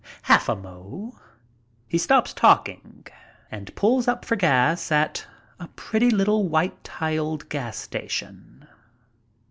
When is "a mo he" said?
0.49-1.99